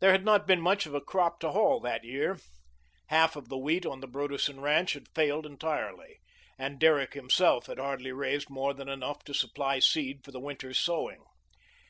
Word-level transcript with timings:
There 0.00 0.10
had 0.10 0.24
not 0.24 0.46
been 0.46 0.62
much 0.62 0.86
of 0.86 0.94
a 0.94 1.02
crop 1.02 1.38
to 1.40 1.52
haul 1.52 1.78
that 1.80 2.02
year. 2.02 2.38
Half 3.08 3.36
of 3.36 3.50
the 3.50 3.58
wheat 3.58 3.84
on 3.84 4.00
the 4.00 4.06
Broderson 4.06 4.58
ranch 4.58 4.94
had 4.94 5.06
failed 5.14 5.44
entirely, 5.44 6.20
and 6.58 6.78
Derrick 6.78 7.12
himself 7.12 7.66
had 7.66 7.78
hardly 7.78 8.10
raised 8.10 8.48
more 8.48 8.72
than 8.72 8.88
enough 8.88 9.22
to 9.24 9.34
supply 9.34 9.80
seed 9.80 10.24
for 10.24 10.30
the 10.32 10.40
winter's 10.40 10.78
sowing. 10.78 11.22